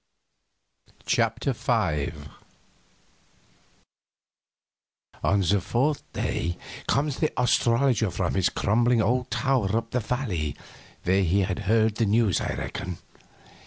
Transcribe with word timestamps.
CHAPTER 1.05 1.53
V 1.53 2.11
On 5.23 5.41
the 5.41 5.61
fourth 5.61 6.01
day 6.13 6.57
comes 6.87 7.17
the 7.19 7.31
astrologer 7.39 8.09
from 8.09 8.33
his 8.33 8.49
crumbling 8.49 8.99
old 9.03 9.29
tower 9.29 9.77
up 9.77 9.91
the 9.91 9.99
valley, 9.99 10.55
where 11.03 11.21
he 11.21 11.41
had 11.41 11.59
heard 11.69 11.97
the 11.97 12.07
news, 12.07 12.41
I 12.41 12.55
reckon. 12.55 12.97